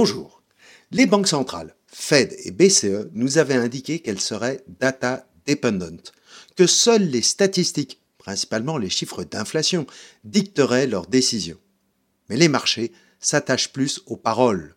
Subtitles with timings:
[0.00, 0.44] Bonjour.
[0.92, 6.12] Les banques centrales, Fed et BCE, nous avaient indiqué qu'elles seraient data dependent,
[6.54, 9.88] que seules les statistiques, principalement les chiffres d'inflation,
[10.22, 11.58] dicteraient leurs décisions.
[12.28, 14.76] Mais les marchés s'attachent plus aux paroles.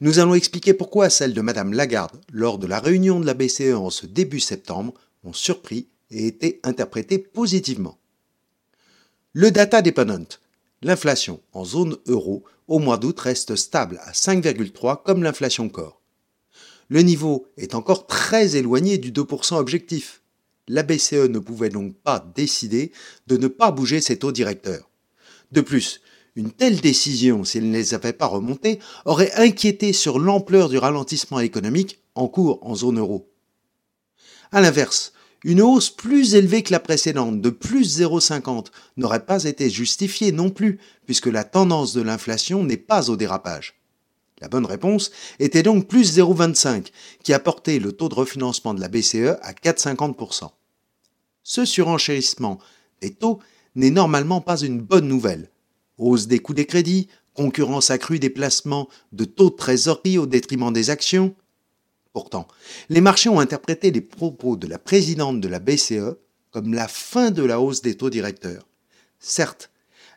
[0.00, 3.72] Nous allons expliquer pourquoi celles de Madame Lagarde, lors de la réunion de la BCE
[3.72, 8.00] en ce début septembre, ont surpris et été interprétées positivement.
[9.32, 10.40] Le data dependent,
[10.82, 16.00] l'inflation en zone euro au mois d'août reste stable à 5,3 comme l'inflation corps.
[16.88, 20.22] Le niveau est encore très éloigné du 2% objectif.
[20.68, 22.92] La BCE ne pouvait donc pas décider
[23.26, 24.90] de ne pas bouger ses taux directeurs.
[25.52, 26.00] De plus,
[26.34, 31.40] une telle décision, s'il ne les avait pas remontés, aurait inquiété sur l'ampleur du ralentissement
[31.40, 33.32] économique en cours en zone euro.
[34.52, 35.12] A l'inverse,
[35.44, 40.50] une hausse plus élevée que la précédente, de plus 0,50, n'aurait pas été justifiée non
[40.50, 43.74] plus, puisque la tendance de l'inflation n'est pas au dérapage.
[44.40, 46.88] La bonne réponse était donc plus 0,25,
[47.22, 50.50] qui a porté le taux de refinancement de la BCE à 4,50%.
[51.42, 52.58] Ce surenchérissement
[53.00, 53.38] des taux
[53.76, 55.50] n'est normalement pas une bonne nouvelle.
[55.96, 60.72] Hausse des coûts des crédits, concurrence accrue des placements de taux de trésorerie au détriment
[60.72, 61.34] des actions,
[62.16, 62.48] Pourtant,
[62.88, 66.16] les marchés ont interprété les propos de la présidente de la BCE
[66.50, 68.66] comme la fin de la hausse des taux directeurs.
[69.20, 69.70] Certes,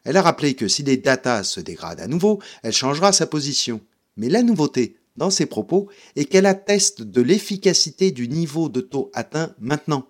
[0.06, 3.82] elle a rappelé que si les datas se dégradent à nouveau, elle changera sa position.
[4.16, 9.12] Mais la nouveauté dans ses propos est qu'elle atteste de l'efficacité du niveau de taux
[9.14, 10.08] atteint maintenant,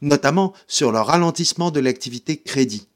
[0.00, 2.86] notamment sur le ralentissement de l'activité crédit.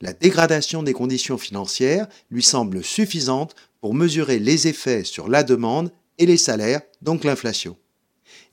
[0.00, 5.92] La dégradation des conditions financières lui semble suffisante pour mesurer les effets sur la demande
[6.18, 7.76] et les salaires, donc l'inflation.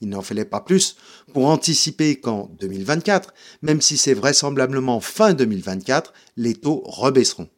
[0.02, 0.97] Il n'en fallait pas plus
[1.33, 7.50] pour anticiper qu'en 2024, même si c'est vraisemblablement fin 2024, les taux rebaisseront.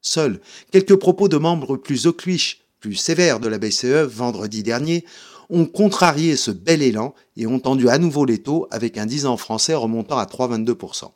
[0.00, 5.04] Seuls quelques propos de membres plus ocluiches, plus sévères de la BCE vendredi dernier
[5.50, 9.26] ont contrarié ce bel élan et ont tendu à nouveau les taux avec un 10
[9.26, 11.10] ans français remontant à 3,22%.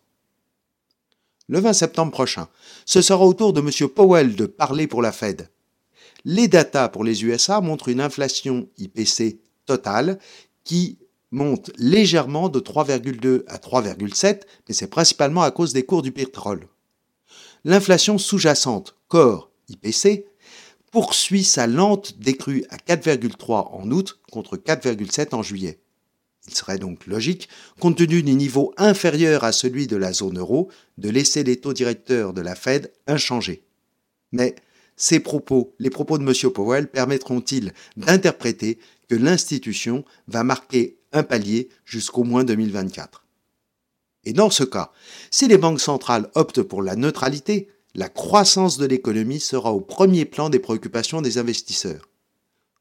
[1.49, 2.49] Le 20 septembre prochain,
[2.85, 3.89] ce sera au tour de M.
[3.89, 5.49] Powell de parler pour la Fed.
[6.25, 10.19] Les datas pour les USA montrent une inflation IPC totale
[10.65, 10.99] qui
[11.31, 16.69] monte légèrement de 3,2 à 3,7, mais c'est principalement à cause des cours du pétrole.
[17.65, 20.27] L'inflation sous-jacente, corps IPC,
[20.91, 25.81] poursuit sa lente décrue à 4,3 en août contre 4,7 en juillet.
[26.47, 30.71] Il serait donc logique, compte tenu du niveau inférieur à celui de la zone euro,
[30.97, 33.65] de laisser les taux directeurs de la Fed inchangés.
[34.33, 34.55] Mais
[34.99, 36.53] ces propos, les propos de M.
[36.53, 38.79] Powell, permettront-ils d'interpréter
[39.09, 43.25] que l'institution va marquer un palier jusqu'au moins 2024
[44.25, 44.91] Et dans ce cas,
[45.31, 50.25] si les banques centrales optent pour la neutralité, la croissance de l'économie sera au premier
[50.25, 52.09] plan des préoccupations des investisseurs.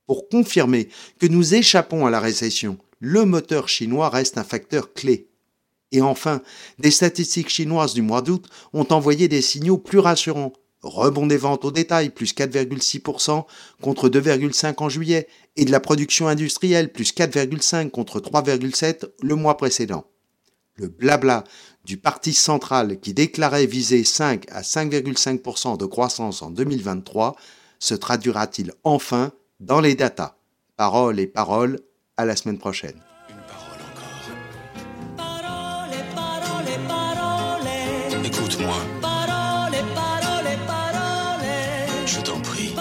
[0.07, 0.89] Pour confirmer
[1.19, 5.29] que nous échappons à la récession, le moteur chinois reste un facteur clé.
[5.91, 6.41] Et enfin,
[6.79, 10.53] des statistiques chinoises du mois d'août ont envoyé des signaux plus rassurants
[10.84, 13.46] rebond des ventes au détail, plus 4,6%
[13.82, 19.58] contre 2,5% en juillet, et de la production industrielle, plus 4,5% contre 3,7% le mois
[19.58, 20.06] précédent.
[20.76, 21.44] Le blabla
[21.86, 27.36] du Parti central qui déclarait viser 5 à 5,5% de croissance en 2023
[27.80, 30.36] se traduira-t-il enfin dans les datas?
[30.76, 31.80] Paroles et paroles,
[32.18, 33.02] à la semaine prochaine.
[35.18, 35.42] Parole.
[35.44, 38.26] Parole, parole, parole.
[38.26, 38.97] Écoute-moi.
[42.17, 42.73] je t'en prie.